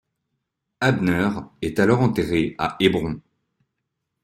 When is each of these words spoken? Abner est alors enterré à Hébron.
Abner 0.79 1.29
est 1.61 1.77
alors 1.79 1.99
enterré 2.01 2.55
à 2.57 2.75
Hébron. 2.79 3.21